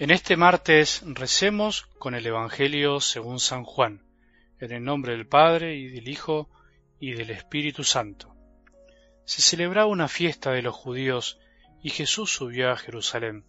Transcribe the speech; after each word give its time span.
En 0.00 0.12
este 0.12 0.36
martes 0.36 1.02
recemos 1.04 1.86
con 1.98 2.14
el 2.14 2.24
Evangelio 2.24 3.00
según 3.00 3.40
San 3.40 3.64
Juan, 3.64 4.04
en 4.60 4.70
el 4.70 4.84
nombre 4.84 5.10
del 5.10 5.26
Padre 5.26 5.74
y 5.74 5.88
del 5.88 6.08
Hijo 6.08 6.48
y 7.00 7.14
del 7.14 7.30
Espíritu 7.30 7.82
Santo. 7.82 8.32
Se 9.24 9.42
celebraba 9.42 9.90
una 9.90 10.06
fiesta 10.06 10.52
de 10.52 10.62
los 10.62 10.76
judíos 10.76 11.40
y 11.82 11.90
Jesús 11.90 12.30
subió 12.30 12.70
a 12.70 12.76
Jerusalén. 12.76 13.44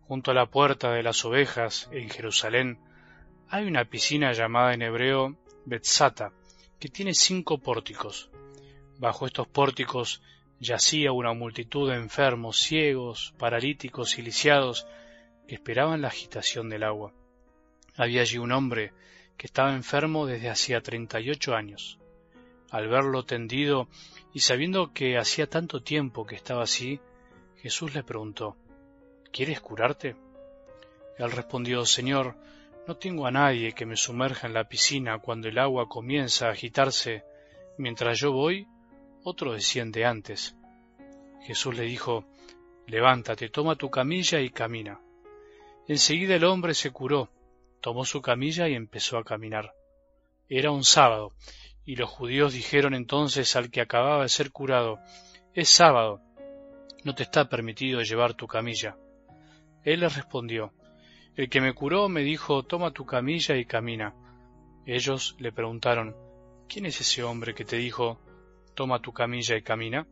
Junto 0.00 0.32
a 0.32 0.34
la 0.34 0.46
puerta 0.46 0.90
de 0.90 1.04
las 1.04 1.24
ovejas 1.24 1.88
en 1.92 2.10
Jerusalén 2.10 2.80
hay 3.48 3.64
una 3.64 3.84
piscina 3.84 4.32
llamada 4.32 4.74
en 4.74 4.82
hebreo 4.82 5.38
Betzata, 5.64 6.32
que 6.80 6.88
tiene 6.88 7.14
cinco 7.14 7.58
pórticos. 7.58 8.30
Bajo 8.98 9.26
estos 9.26 9.46
pórticos 9.46 10.22
yacía 10.58 11.12
una 11.12 11.34
multitud 11.34 11.88
de 11.88 11.98
enfermos, 11.98 12.58
ciegos, 12.58 13.32
paralíticos 13.38 14.18
y 14.18 14.22
lisiados, 14.22 14.88
esperaban 15.54 16.02
la 16.02 16.08
agitación 16.08 16.68
del 16.68 16.82
agua. 16.82 17.12
Había 17.96 18.22
allí 18.22 18.38
un 18.38 18.52
hombre 18.52 18.92
que 19.36 19.46
estaba 19.46 19.74
enfermo 19.74 20.26
desde 20.26 20.50
hacía 20.50 20.80
treinta 20.82 21.20
y 21.20 21.30
ocho 21.30 21.54
años. 21.54 21.98
Al 22.70 22.88
verlo 22.88 23.24
tendido 23.24 23.88
y 24.34 24.40
sabiendo 24.40 24.92
que 24.92 25.16
hacía 25.16 25.48
tanto 25.48 25.82
tiempo 25.82 26.26
que 26.26 26.34
estaba 26.34 26.62
así, 26.62 27.00
Jesús 27.56 27.94
le 27.94 28.02
preguntó, 28.02 28.56
¿Quieres 29.32 29.60
curarte? 29.60 30.16
Él 31.18 31.30
respondió, 31.32 31.84
Señor, 31.84 32.36
no 32.86 32.96
tengo 32.96 33.26
a 33.26 33.30
nadie 33.30 33.72
que 33.72 33.86
me 33.86 33.96
sumerja 33.96 34.46
en 34.46 34.54
la 34.54 34.68
piscina 34.68 35.18
cuando 35.18 35.48
el 35.48 35.58
agua 35.58 35.88
comienza 35.88 36.46
a 36.46 36.52
agitarse. 36.52 37.24
Mientras 37.76 38.18
yo 38.18 38.32
voy, 38.32 38.66
otro 39.24 39.52
desciende 39.52 40.04
antes. 40.04 40.56
Jesús 41.42 41.76
le 41.76 41.84
dijo, 41.84 42.24
Levántate, 42.86 43.50
toma 43.50 43.76
tu 43.76 43.90
camilla 43.90 44.40
y 44.40 44.50
camina. 44.50 45.00
Enseguida 45.88 46.36
el 46.36 46.44
hombre 46.44 46.74
se 46.74 46.90
curó, 46.90 47.30
tomó 47.80 48.04
su 48.04 48.20
camilla 48.20 48.68
y 48.68 48.74
empezó 48.74 49.16
a 49.16 49.24
caminar. 49.24 49.72
Era 50.46 50.70
un 50.70 50.84
sábado, 50.84 51.32
y 51.86 51.96
los 51.96 52.10
judíos 52.10 52.52
dijeron 52.52 52.92
entonces 52.92 53.56
al 53.56 53.70
que 53.70 53.80
acababa 53.80 54.22
de 54.22 54.28
ser 54.28 54.52
curado, 54.52 54.98
Es 55.54 55.70
sábado, 55.70 56.20
no 57.04 57.14
te 57.14 57.22
está 57.22 57.48
permitido 57.48 58.02
llevar 58.02 58.34
tu 58.34 58.46
camilla. 58.46 58.98
Él 59.82 60.00
les 60.00 60.14
respondió, 60.14 60.74
El 61.34 61.48
que 61.48 61.62
me 61.62 61.72
curó 61.72 62.10
me 62.10 62.22
dijo, 62.22 62.64
Toma 62.64 62.92
tu 62.92 63.06
camilla 63.06 63.56
y 63.56 63.64
camina. 63.64 64.14
Ellos 64.84 65.36
le 65.38 65.52
preguntaron, 65.52 66.14
¿quién 66.68 66.84
es 66.84 67.00
ese 67.00 67.22
hombre 67.22 67.54
que 67.54 67.64
te 67.64 67.76
dijo, 67.76 68.20
Toma 68.74 69.00
tu 69.00 69.14
camilla 69.14 69.56
y 69.56 69.62
camina? 69.62 70.06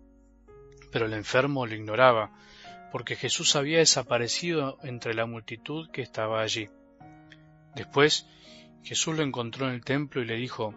Pero 0.91 1.05
el 1.05 1.13
enfermo 1.13 1.67
lo 1.67 1.75
ignoraba, 1.75 2.33
porque 2.97 3.15
Jesús 3.15 3.57
había 3.57 3.81
desaparecido 3.81 4.79
entre 4.83 5.13
la 5.13 5.27
multitud 5.27 5.91
que 5.91 6.01
estaba 6.01 6.41
allí. 6.41 6.71
Después 7.75 8.27
Jesús 8.85 9.15
lo 9.15 9.23
encontró 9.23 9.69
en 9.69 9.75
el 9.75 9.85
templo 9.85 10.23
y 10.23 10.25
le 10.25 10.37
dijo, 10.37 10.75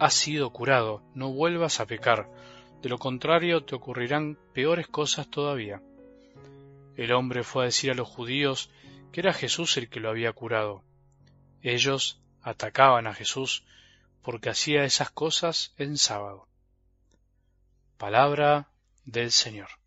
Has 0.00 0.14
sido 0.14 0.50
curado, 0.50 1.04
no 1.14 1.32
vuelvas 1.32 1.78
a 1.78 1.86
pecar, 1.86 2.28
de 2.82 2.88
lo 2.88 2.98
contrario 2.98 3.62
te 3.62 3.76
ocurrirán 3.76 4.40
peores 4.52 4.88
cosas 4.88 5.30
todavía. 5.30 5.80
El 6.96 7.12
hombre 7.12 7.44
fue 7.44 7.62
a 7.62 7.66
decir 7.66 7.92
a 7.92 7.94
los 7.94 8.08
judíos 8.08 8.68
que 9.12 9.20
era 9.20 9.32
Jesús 9.32 9.76
el 9.76 9.88
que 9.88 10.00
lo 10.00 10.10
había 10.10 10.32
curado. 10.32 10.82
Ellos 11.62 12.20
atacaban 12.42 13.06
a 13.06 13.14
Jesús 13.14 13.64
porque 14.22 14.50
hacía 14.50 14.82
esas 14.82 15.12
cosas 15.12 15.74
en 15.78 15.96
sábado. 15.96 16.48
Palabra 17.98 18.72
del 19.04 19.30
Señor. 19.30 19.79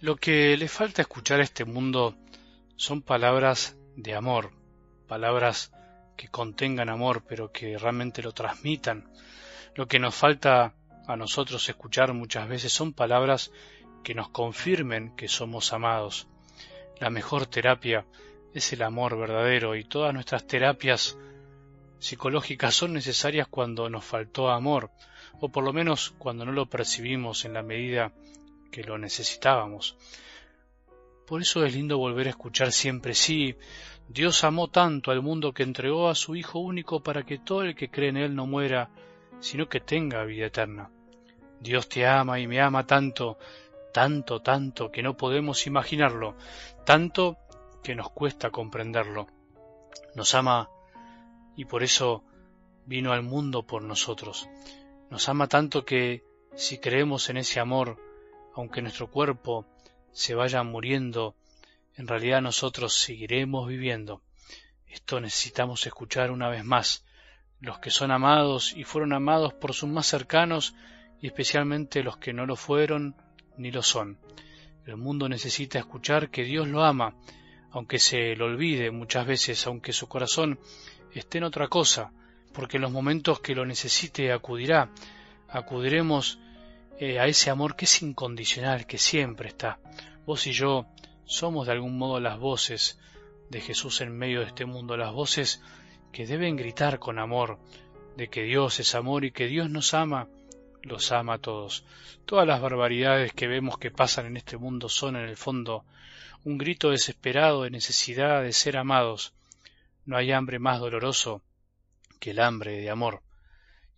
Lo 0.00 0.14
que 0.14 0.56
le 0.56 0.68
falta 0.68 1.02
escuchar 1.02 1.40
a 1.40 1.42
este 1.42 1.64
mundo 1.64 2.14
son 2.76 3.02
palabras 3.02 3.76
de 3.96 4.14
amor, 4.14 4.52
palabras 5.08 5.72
que 6.16 6.28
contengan 6.28 6.88
amor, 6.88 7.24
pero 7.28 7.50
que 7.50 7.76
realmente 7.76 8.22
lo 8.22 8.30
transmitan. 8.30 9.10
Lo 9.74 9.88
que 9.88 9.98
nos 9.98 10.14
falta 10.14 10.72
a 11.08 11.16
nosotros 11.16 11.68
escuchar 11.68 12.12
muchas 12.12 12.48
veces 12.48 12.72
son 12.72 12.92
palabras 12.92 13.50
que 14.04 14.14
nos 14.14 14.28
confirmen 14.28 15.16
que 15.16 15.26
somos 15.26 15.72
amados. 15.72 16.28
La 17.00 17.10
mejor 17.10 17.46
terapia 17.46 18.06
es 18.54 18.72
el 18.72 18.82
amor 18.82 19.18
verdadero 19.18 19.74
y 19.74 19.82
todas 19.82 20.14
nuestras 20.14 20.46
terapias 20.46 21.18
psicológicas 21.98 22.72
son 22.72 22.92
necesarias 22.92 23.48
cuando 23.48 23.90
nos 23.90 24.04
faltó 24.04 24.50
amor, 24.50 24.92
o 25.40 25.48
por 25.48 25.64
lo 25.64 25.72
menos 25.72 26.14
cuando 26.18 26.44
no 26.44 26.52
lo 26.52 26.66
percibimos 26.66 27.44
en 27.44 27.54
la 27.54 27.64
medida 27.64 28.12
que 28.70 28.82
lo 28.82 28.98
necesitábamos. 28.98 29.96
Por 31.26 31.42
eso 31.42 31.64
es 31.64 31.74
lindo 31.74 31.98
volver 31.98 32.26
a 32.26 32.30
escuchar 32.30 32.72
siempre, 32.72 33.14
sí, 33.14 33.56
Dios 34.08 34.42
amó 34.44 34.68
tanto 34.68 35.10
al 35.10 35.20
mundo 35.20 35.52
que 35.52 35.62
entregó 35.62 36.08
a 36.08 36.14
su 36.14 36.34
Hijo 36.34 36.60
único 36.60 37.02
para 37.02 37.24
que 37.24 37.38
todo 37.38 37.62
el 37.62 37.74
que 37.74 37.90
cree 37.90 38.08
en 38.08 38.16
Él 38.16 38.34
no 38.34 38.46
muera, 38.46 38.88
sino 39.40 39.68
que 39.68 39.80
tenga 39.80 40.24
vida 40.24 40.46
eterna. 40.46 40.90
Dios 41.60 41.88
te 41.88 42.06
ama 42.06 42.40
y 42.40 42.46
me 42.46 42.60
ama 42.60 42.86
tanto, 42.86 43.38
tanto, 43.92 44.40
tanto, 44.40 44.90
que 44.90 45.02
no 45.02 45.16
podemos 45.16 45.66
imaginarlo, 45.66 46.36
tanto 46.86 47.36
que 47.82 47.94
nos 47.94 48.10
cuesta 48.10 48.50
comprenderlo. 48.50 49.26
Nos 50.14 50.34
ama 50.34 50.70
y 51.54 51.66
por 51.66 51.82
eso 51.82 52.24
vino 52.86 53.12
al 53.12 53.22
mundo 53.22 53.66
por 53.66 53.82
nosotros. 53.82 54.48
Nos 55.10 55.28
ama 55.28 55.48
tanto 55.48 55.84
que 55.84 56.24
si 56.54 56.78
creemos 56.78 57.28
en 57.28 57.36
ese 57.36 57.60
amor, 57.60 57.98
aunque 58.58 58.82
nuestro 58.82 59.08
cuerpo 59.08 59.66
se 60.10 60.34
vaya 60.34 60.64
muriendo, 60.64 61.36
en 61.94 62.08
realidad 62.08 62.42
nosotros 62.42 62.92
seguiremos 62.92 63.68
viviendo. 63.68 64.20
Esto 64.88 65.20
necesitamos 65.20 65.86
escuchar 65.86 66.32
una 66.32 66.48
vez 66.48 66.64
más. 66.64 67.04
Los 67.60 67.78
que 67.78 67.92
son 67.92 68.10
amados 68.10 68.72
y 68.76 68.82
fueron 68.82 69.12
amados 69.12 69.52
por 69.54 69.74
sus 69.74 69.88
más 69.88 70.06
cercanos, 70.06 70.74
y 71.20 71.28
especialmente 71.28 72.02
los 72.02 72.16
que 72.16 72.32
no 72.32 72.46
lo 72.46 72.56
fueron 72.56 73.14
ni 73.58 73.70
lo 73.70 73.82
son. 73.82 74.18
El 74.86 74.96
mundo 74.96 75.28
necesita 75.28 75.78
escuchar 75.78 76.28
que 76.28 76.42
Dios 76.42 76.66
lo 76.66 76.82
ama, 76.82 77.14
aunque 77.70 78.00
se 78.00 78.34
lo 78.34 78.46
olvide 78.46 78.90
muchas 78.90 79.24
veces, 79.24 79.64
aunque 79.68 79.92
su 79.92 80.08
corazón 80.08 80.58
esté 81.14 81.38
en 81.38 81.44
otra 81.44 81.68
cosa, 81.68 82.10
porque 82.52 82.78
en 82.78 82.82
los 82.82 82.90
momentos 82.90 83.38
que 83.38 83.54
lo 83.54 83.64
necesite 83.64 84.32
acudirá. 84.32 84.90
Acudiremos 85.48 86.40
eh, 87.00 87.18
a 87.20 87.26
ese 87.26 87.50
amor 87.50 87.76
que 87.76 87.84
es 87.84 88.02
incondicional, 88.02 88.86
que 88.86 88.98
siempre 88.98 89.48
está. 89.48 89.78
Vos 90.26 90.46
y 90.46 90.52
yo 90.52 90.86
somos 91.24 91.66
de 91.66 91.72
algún 91.72 91.96
modo 91.96 92.20
las 92.20 92.38
voces 92.38 92.98
de 93.50 93.60
Jesús 93.60 94.00
en 94.00 94.16
medio 94.16 94.40
de 94.40 94.46
este 94.46 94.64
mundo, 94.64 94.96
las 94.96 95.12
voces 95.12 95.62
que 96.12 96.26
deben 96.26 96.56
gritar 96.56 96.98
con 96.98 97.18
amor, 97.18 97.58
de 98.16 98.28
que 98.28 98.42
Dios 98.42 98.80
es 98.80 98.94
amor 98.94 99.24
y 99.24 99.30
que 99.30 99.46
Dios 99.46 99.70
nos 99.70 99.94
ama, 99.94 100.28
los 100.82 101.12
ama 101.12 101.34
a 101.34 101.38
todos. 101.38 101.84
Todas 102.26 102.46
las 102.46 102.60
barbaridades 102.60 103.32
que 103.32 103.46
vemos 103.46 103.78
que 103.78 103.90
pasan 103.90 104.26
en 104.26 104.36
este 104.36 104.56
mundo 104.56 104.88
son 104.88 105.16
en 105.16 105.28
el 105.28 105.36
fondo 105.36 105.84
un 106.44 106.58
grito 106.58 106.90
desesperado 106.90 107.62
de 107.62 107.70
necesidad 107.70 108.42
de 108.42 108.52
ser 108.52 108.76
amados. 108.76 109.34
No 110.04 110.16
hay 110.16 110.32
hambre 110.32 110.58
más 110.58 110.80
doloroso 110.80 111.42
que 112.18 112.30
el 112.30 112.40
hambre 112.40 112.78
de 112.78 112.90
amor, 112.90 113.22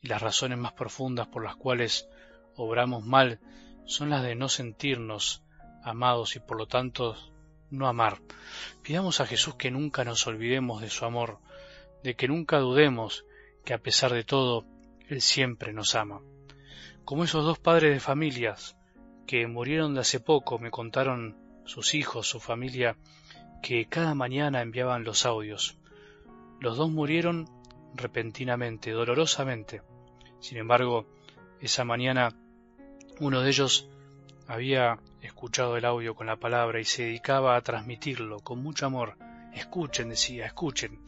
y 0.02 0.08
las 0.08 0.20
razones 0.20 0.58
más 0.58 0.72
profundas 0.72 1.28
por 1.28 1.44
las 1.44 1.56
cuales 1.56 2.08
obramos 2.56 3.04
mal 3.04 3.40
son 3.84 4.10
las 4.10 4.22
de 4.22 4.34
no 4.34 4.48
sentirnos 4.48 5.42
amados 5.82 6.36
y 6.36 6.40
por 6.40 6.58
lo 6.58 6.66
tanto 6.66 7.16
no 7.70 7.88
amar. 7.88 8.18
Pidamos 8.82 9.20
a 9.20 9.26
Jesús 9.26 9.54
que 9.54 9.70
nunca 9.70 10.04
nos 10.04 10.26
olvidemos 10.26 10.80
de 10.80 10.90
su 10.90 11.04
amor, 11.04 11.38
de 12.02 12.14
que 12.14 12.28
nunca 12.28 12.58
dudemos 12.58 13.24
que 13.64 13.74
a 13.74 13.78
pesar 13.78 14.12
de 14.12 14.24
todo, 14.24 14.64
Él 15.08 15.20
siempre 15.20 15.72
nos 15.72 15.94
ama. 15.94 16.20
Como 17.04 17.24
esos 17.24 17.44
dos 17.44 17.58
padres 17.58 17.92
de 17.92 18.00
familias 18.00 18.76
que 19.26 19.46
murieron 19.46 19.94
de 19.94 20.00
hace 20.00 20.20
poco, 20.20 20.58
me 20.58 20.70
contaron 20.70 21.36
sus 21.64 21.94
hijos, 21.94 22.28
su 22.28 22.40
familia, 22.40 22.96
que 23.62 23.86
cada 23.86 24.14
mañana 24.14 24.62
enviaban 24.62 25.04
los 25.04 25.26
audios. 25.26 25.78
Los 26.60 26.76
dos 26.76 26.90
murieron 26.90 27.48
repentinamente, 27.94 28.90
dolorosamente. 28.90 29.82
Sin 30.40 30.58
embargo, 30.58 31.06
esa 31.60 31.84
mañana 31.84 32.34
uno 33.20 33.40
de 33.40 33.48
ellos 33.48 33.88
había 34.48 34.98
escuchado 35.22 35.76
el 35.76 35.84
audio 35.84 36.14
con 36.14 36.26
la 36.26 36.36
palabra 36.36 36.80
y 36.80 36.84
se 36.84 37.04
dedicaba 37.04 37.54
a 37.54 37.60
transmitirlo 37.60 38.40
con 38.40 38.62
mucho 38.62 38.86
amor. 38.86 39.16
Escuchen, 39.54 40.08
decía, 40.08 40.46
escuchen. 40.46 41.04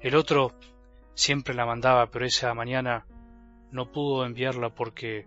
El 0.00 0.14
otro 0.14 0.52
siempre 1.14 1.54
la 1.54 1.66
mandaba, 1.66 2.06
pero 2.06 2.24
esa 2.24 2.54
mañana 2.54 3.04
no 3.70 3.92
pudo 3.92 4.24
enviarla 4.24 4.70
porque 4.70 5.26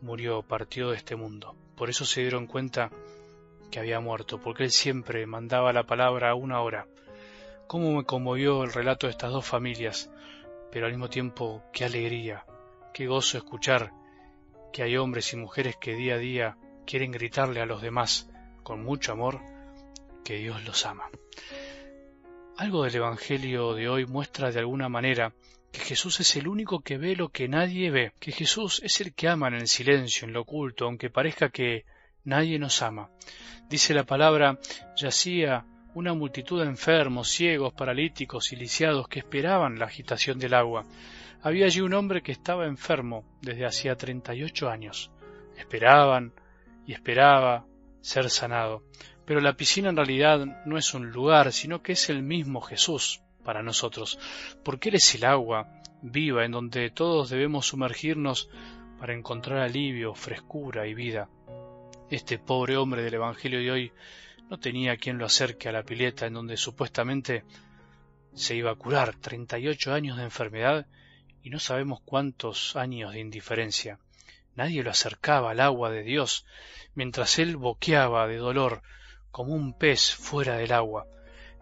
murió, 0.00 0.42
partió 0.42 0.90
de 0.90 0.96
este 0.96 1.16
mundo. 1.16 1.56
Por 1.76 1.90
eso 1.90 2.04
se 2.04 2.22
dieron 2.22 2.46
cuenta 2.46 2.90
que 3.70 3.80
había 3.80 4.00
muerto, 4.00 4.40
porque 4.40 4.64
él 4.64 4.70
siempre 4.70 5.26
mandaba 5.26 5.72
la 5.72 5.84
palabra 5.84 6.30
a 6.30 6.34
una 6.34 6.60
hora. 6.62 6.86
¿Cómo 7.66 7.92
me 7.92 8.04
conmovió 8.04 8.62
el 8.62 8.72
relato 8.72 9.06
de 9.06 9.10
estas 9.10 9.32
dos 9.32 9.44
familias? 9.44 10.10
pero 10.74 10.86
al 10.86 10.92
mismo 10.92 11.08
tiempo 11.08 11.62
qué 11.72 11.84
alegría, 11.84 12.44
qué 12.92 13.06
gozo 13.06 13.38
escuchar 13.38 13.92
que 14.74 14.82
hay 14.82 14.96
hombres 14.96 15.32
y 15.32 15.36
mujeres 15.36 15.76
que 15.76 15.94
día 15.94 16.16
a 16.16 16.18
día 16.18 16.56
quieren 16.84 17.12
gritarle 17.12 17.60
a 17.60 17.64
los 17.64 17.80
demás 17.80 18.28
con 18.64 18.82
mucho 18.82 19.12
amor 19.12 19.40
que 20.24 20.38
Dios 20.38 20.64
los 20.64 20.84
ama. 20.84 21.08
Algo 22.56 22.82
del 22.82 22.96
Evangelio 22.96 23.74
de 23.74 23.88
hoy 23.88 24.04
muestra 24.04 24.50
de 24.50 24.58
alguna 24.58 24.88
manera 24.88 25.32
que 25.70 25.78
Jesús 25.78 26.18
es 26.18 26.34
el 26.34 26.48
único 26.48 26.80
que 26.80 26.98
ve 26.98 27.14
lo 27.14 27.28
que 27.28 27.46
nadie 27.46 27.92
ve, 27.92 28.14
que 28.18 28.32
Jesús 28.32 28.80
es 28.82 29.00
el 29.00 29.14
que 29.14 29.28
ama 29.28 29.46
en 29.46 29.54
el 29.54 29.68
silencio, 29.68 30.26
en 30.26 30.32
lo 30.32 30.40
oculto, 30.40 30.86
aunque 30.86 31.08
parezca 31.08 31.50
que 31.50 31.84
nadie 32.24 32.58
nos 32.58 32.82
ama. 32.82 33.10
Dice 33.68 33.94
la 33.94 34.02
palabra, 34.02 34.58
yacía 34.96 35.66
una 35.94 36.12
multitud 36.12 36.60
de 36.60 36.68
enfermos, 36.68 37.28
ciegos, 37.28 37.72
paralíticos 37.72 38.52
y 38.52 38.56
lisiados 38.56 39.08
que 39.08 39.20
esperaban 39.20 39.78
la 39.78 39.86
agitación 39.86 40.38
del 40.38 40.54
agua. 40.54 40.84
Había 41.42 41.66
allí 41.66 41.80
un 41.80 41.94
hombre 41.94 42.22
que 42.22 42.32
estaba 42.32 42.66
enfermo 42.66 43.24
desde 43.40 43.66
hacía 43.66 43.96
treinta 43.96 44.34
y 44.34 44.42
ocho 44.42 44.68
años. 44.68 45.12
Esperaban 45.56 46.32
y 46.86 46.92
esperaba 46.92 47.66
ser 48.00 48.28
sanado. 48.28 48.82
Pero 49.24 49.40
la 49.40 49.56
piscina 49.56 49.88
en 49.88 49.96
realidad 49.96 50.64
no 50.66 50.76
es 50.76 50.92
un 50.94 51.10
lugar, 51.10 51.52
sino 51.52 51.82
que 51.82 51.92
es 51.92 52.10
el 52.10 52.22
mismo 52.22 52.60
Jesús 52.60 53.22
para 53.44 53.62
nosotros, 53.62 54.18
porque 54.64 54.88
Él 54.88 54.96
es 54.96 55.14
el 55.14 55.24
agua 55.24 55.68
viva 56.02 56.44
en 56.44 56.52
donde 56.52 56.90
todos 56.90 57.30
debemos 57.30 57.66
sumergirnos 57.66 58.50
para 58.98 59.14
encontrar 59.14 59.58
alivio, 59.58 60.14
frescura 60.14 60.86
y 60.86 60.94
vida. 60.94 61.28
Este 62.10 62.38
pobre 62.38 62.76
hombre 62.76 63.02
del 63.02 63.14
Evangelio 63.14 63.60
de 63.60 63.70
hoy 63.70 63.92
no 64.50 64.58
tenía 64.58 64.96
quien 64.96 65.18
lo 65.18 65.26
acerque 65.26 65.68
a 65.68 65.72
la 65.72 65.82
pileta 65.82 66.26
en 66.26 66.34
donde 66.34 66.56
supuestamente 66.56 67.44
se 68.34 68.54
iba 68.54 68.70
a 68.70 68.74
curar 68.74 69.14
treinta 69.16 69.58
y 69.58 69.68
ocho 69.68 69.92
años 69.92 70.16
de 70.16 70.24
enfermedad 70.24 70.86
y 71.42 71.50
no 71.50 71.58
sabemos 71.58 72.00
cuántos 72.04 72.74
años 72.76 73.12
de 73.12 73.20
indiferencia. 73.20 73.98
Nadie 74.56 74.82
lo 74.82 74.90
acercaba 74.90 75.50
al 75.50 75.60
agua 75.60 75.90
de 75.90 76.02
Dios, 76.02 76.46
mientras 76.94 77.38
él 77.38 77.56
boqueaba 77.56 78.26
de 78.26 78.36
dolor 78.36 78.82
como 79.30 79.54
un 79.54 79.76
pez 79.76 80.14
fuera 80.14 80.56
del 80.56 80.72
agua. 80.72 81.06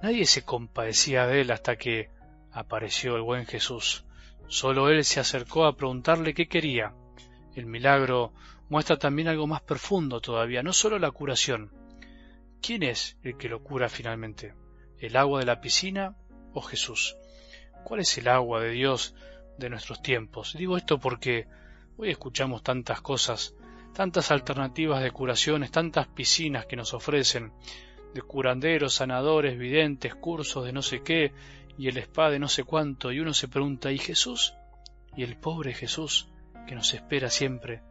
Nadie 0.02 0.26
se 0.26 0.44
compadecía 0.44 1.26
de 1.26 1.40
él 1.40 1.50
hasta 1.50 1.76
que 1.76 2.10
apareció 2.52 3.16
el 3.16 3.22
buen 3.22 3.46
Jesús. 3.46 4.04
Solo 4.48 4.90
él 4.90 5.04
se 5.04 5.20
acercó 5.20 5.64
a 5.64 5.76
preguntarle 5.76 6.34
qué 6.34 6.48
quería. 6.48 6.94
El 7.54 7.66
milagro 7.66 8.32
muestra 8.68 8.98
también 8.98 9.28
algo 9.28 9.46
más 9.46 9.62
profundo 9.62 10.20
todavía, 10.20 10.62
no 10.62 10.72
solo 10.72 10.98
la 10.98 11.10
curación. 11.10 11.81
¿Quién 12.62 12.82
es 12.84 13.18
el 13.22 13.36
que 13.36 13.48
lo 13.48 13.62
cura 13.62 13.88
finalmente? 13.88 14.54
¿El 14.98 15.16
agua 15.16 15.40
de 15.40 15.46
la 15.46 15.60
piscina 15.60 16.16
o 16.54 16.62
Jesús? 16.62 17.16
¿Cuál 17.84 18.00
es 18.00 18.16
el 18.18 18.28
agua 18.28 18.60
de 18.60 18.70
Dios 18.70 19.14
de 19.58 19.68
nuestros 19.68 20.00
tiempos? 20.00 20.54
Digo 20.56 20.76
esto 20.76 20.98
porque 20.98 21.48
hoy 21.96 22.10
escuchamos 22.10 22.62
tantas 22.62 23.00
cosas 23.00 23.54
tantas 23.92 24.30
alternativas 24.30 25.02
de 25.02 25.10
curaciones, 25.10 25.70
tantas 25.70 26.08
piscinas 26.08 26.66
que 26.66 26.76
nos 26.76 26.94
ofrecen, 26.94 27.52
de 28.14 28.22
curanderos, 28.22 28.94
sanadores, 28.94 29.58
videntes, 29.58 30.14
cursos 30.14 30.64
de 30.64 30.72
no 30.72 30.82
sé 30.82 31.02
qué, 31.02 31.32
y 31.78 31.88
el 31.88 31.98
spa 31.98 32.30
de 32.30 32.38
no 32.38 32.48
sé 32.48 32.64
cuánto, 32.64 33.12
y 33.12 33.20
uno 33.20 33.34
se 33.34 33.48
pregunta, 33.48 33.92
¿y 33.92 33.98
Jesús? 33.98 34.54
¿Y 35.16 35.22
el 35.22 35.36
pobre 35.36 35.74
Jesús 35.74 36.28
que 36.66 36.74
nos 36.74 36.92
espera 36.94 37.28
siempre? 37.28 37.82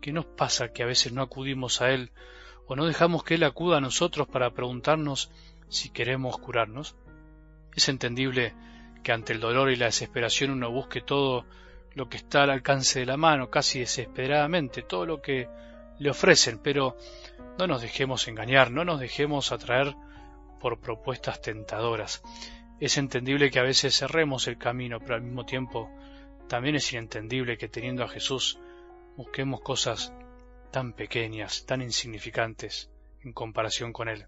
¿Qué 0.00 0.12
nos 0.12 0.26
pasa 0.26 0.72
que 0.72 0.82
a 0.82 0.86
veces 0.86 1.12
no 1.12 1.22
acudimos 1.22 1.80
a 1.80 1.90
Él 1.90 2.12
o 2.72 2.76
no 2.76 2.86
dejamos 2.86 3.22
que 3.22 3.34
Él 3.34 3.44
acuda 3.44 3.76
a 3.76 3.80
nosotros 3.82 4.26
para 4.26 4.54
preguntarnos 4.54 5.30
si 5.68 5.90
queremos 5.90 6.38
curarnos? 6.38 6.96
Es 7.74 7.90
entendible 7.90 8.54
que 9.02 9.12
ante 9.12 9.34
el 9.34 9.40
dolor 9.40 9.70
y 9.70 9.76
la 9.76 9.86
desesperación 9.86 10.52
uno 10.52 10.70
busque 10.70 11.02
todo 11.02 11.44
lo 11.92 12.08
que 12.08 12.16
está 12.16 12.44
al 12.44 12.50
alcance 12.50 13.00
de 13.00 13.04
la 13.04 13.18
mano, 13.18 13.50
casi 13.50 13.80
desesperadamente, 13.80 14.80
todo 14.80 15.04
lo 15.04 15.20
que 15.20 15.50
le 15.98 16.08
ofrecen, 16.08 16.60
pero 16.62 16.96
no 17.58 17.66
nos 17.66 17.82
dejemos 17.82 18.26
engañar, 18.26 18.70
no 18.70 18.86
nos 18.86 19.00
dejemos 19.00 19.52
atraer 19.52 19.94
por 20.58 20.80
propuestas 20.80 21.42
tentadoras. 21.42 22.22
Es 22.80 22.96
entendible 22.96 23.50
que 23.50 23.58
a 23.58 23.64
veces 23.64 23.98
cerremos 23.98 24.48
el 24.48 24.56
camino, 24.56 24.98
pero 24.98 25.16
al 25.16 25.22
mismo 25.22 25.44
tiempo 25.44 25.90
también 26.48 26.76
es 26.76 26.90
inentendible 26.90 27.58
que 27.58 27.68
teniendo 27.68 28.02
a 28.02 28.08
Jesús 28.08 28.58
busquemos 29.18 29.60
cosas 29.60 30.14
tan 30.72 30.94
pequeñas, 30.94 31.64
tan 31.66 31.82
insignificantes 31.82 32.90
en 33.22 33.32
comparación 33.32 33.92
con 33.92 34.08
Él. 34.08 34.26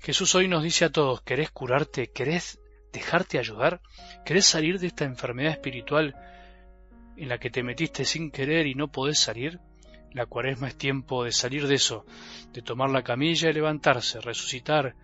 Jesús 0.00 0.34
hoy 0.34 0.48
nos 0.48 0.64
dice 0.64 0.86
a 0.86 0.90
todos, 0.90 1.20
¿querés 1.22 1.50
curarte? 1.50 2.08
¿Querés 2.08 2.58
dejarte 2.92 3.38
ayudar? 3.38 3.80
¿Querés 4.24 4.46
salir 4.46 4.80
de 4.80 4.88
esta 4.88 5.04
enfermedad 5.04 5.52
espiritual 5.52 6.16
en 7.16 7.28
la 7.28 7.38
que 7.38 7.50
te 7.50 7.62
metiste 7.62 8.04
sin 8.04 8.30
querer 8.30 8.66
y 8.66 8.74
no 8.74 8.88
podés 8.88 9.20
salir? 9.20 9.60
La 10.12 10.26
cuaresma 10.26 10.68
es 10.68 10.76
tiempo 10.76 11.24
de 11.24 11.32
salir 11.32 11.66
de 11.66 11.74
eso, 11.74 12.06
de 12.52 12.62
tomar 12.62 12.90
la 12.90 13.02
camilla 13.02 13.50
y 13.50 13.52
levantarse, 13.52 14.20
resucitar 14.20 14.94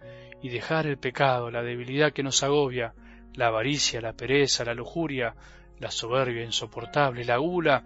y 0.43 0.49
dejar 0.49 0.87
el 0.87 0.99
pecado, 0.99 1.51
la 1.51 1.63
debilidad 1.63 2.13
que 2.13 2.23
nos 2.23 2.43
agobia, 2.43 2.95
la 3.35 3.49
avaricia, 3.49 4.01
la 4.01 4.15
pereza, 4.15 4.65
la 4.65 4.75
lujuria, 4.75 5.35
la 5.79 5.91
soberbia 5.91 6.45
insoportable, 6.45 7.25
la 7.25 7.37
gula, 7.37 7.85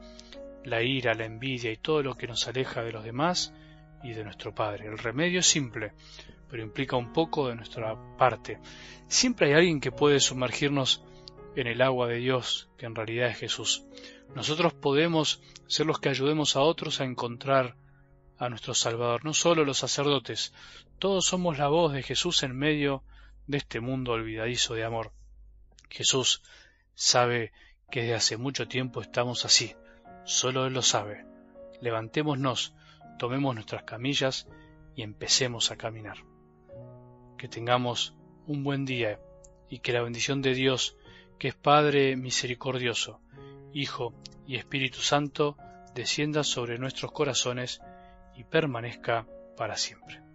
la 0.67 0.83
ira, 0.83 1.15
la 1.15 1.25
envidia 1.25 1.71
y 1.71 1.77
todo 1.77 2.03
lo 2.03 2.17
que 2.17 2.27
nos 2.27 2.47
aleja 2.49 2.83
de 2.83 2.93
los 2.93 3.05
demás 3.05 3.55
y 4.03 4.13
de 4.13 4.25
nuestro 4.25 4.55
Padre. 4.55 4.87
El 4.87 4.99
remedio 4.99 5.41
es 5.41 5.47
simple, 5.47 5.93
pero 6.51 6.63
implica 6.63 6.97
un 6.97 7.13
poco 7.13 7.49
de 7.49 7.55
nuestra 7.55 7.97
parte. 8.17 8.59
Siempre 9.07 9.47
hay 9.47 9.55
alguien 9.55 9.81
que 9.81 9.93
puede 9.93 10.19
sumergirnos 10.19 11.03
en 11.55 11.69
el 11.69 11.81
agua 11.81 12.09
de 12.09 12.17
Dios, 12.17 12.69
que 12.77 12.87
en 12.87 12.97
realidad 12.97 13.29
es 13.29 13.39
Jesús. 13.39 13.85
Nosotros 14.35 14.75
podemos 14.75 15.41
ser 15.69 15.87
los 15.87 16.01
que 16.01 16.09
ayudemos 16.09 16.57
a 16.57 16.61
otros 16.61 17.01
a 17.01 17.05
encontrar 17.05 17.77
a 18.37 18.49
nuestro 18.49 18.75
Salvador, 18.75 19.25
no 19.25 19.33
solo 19.33 19.65
los 19.65 19.79
sacerdotes, 19.79 20.53
todos 20.99 21.27
somos 21.27 21.59
la 21.59 21.69
voz 21.69 21.93
de 21.93 22.03
Jesús 22.03 22.43
en 22.43 22.57
medio 22.57 23.03
de 23.47 23.59
este 23.59 23.81
mundo 23.81 24.13
olvidadizo 24.13 24.75
de 24.75 24.85
amor. 24.85 25.13
Jesús 25.89 26.43
sabe 26.95 27.53
que 27.91 28.01
desde 28.01 28.15
hace 28.15 28.37
mucho 28.37 28.67
tiempo 28.67 29.01
estamos 29.01 29.45
así, 29.45 29.75
solo 30.27 30.67
Él 30.67 30.75
lo 30.75 30.83
sabe. 30.83 31.25
Levantémonos, 31.81 32.75
tomemos 33.19 33.55
nuestras 33.55 33.85
camillas 33.85 34.47
y 34.95 35.03
empecemos 35.03 35.71
a 35.71 35.77
caminar. 35.77 36.19
Que 37.39 37.49
tengamos 37.49 38.15
un 38.47 38.63
buen 38.65 38.85
día 38.85 39.21
y 39.69 39.79
que 39.79 39.93
la 39.93 40.03
bendición 40.03 40.43
de 40.43 40.55
Dios, 40.55 40.97
que 41.39 41.49
es 41.49 41.55
Padre 41.55 42.17
misericordioso, 42.17 43.21
Hijo 43.73 44.15
y 44.47 44.57
Espíritu 44.57 45.01
Santo, 45.01 45.57
descienda 45.95 46.45
sobre 46.45 46.79
nuestros 46.79 47.13
corazones 47.13 47.81
y 48.35 48.45
permanezca 48.45 49.27
para 49.57 49.77
siempre. 49.77 50.26